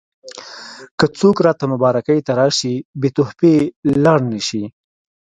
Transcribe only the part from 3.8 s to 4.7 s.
لاړ نه شي.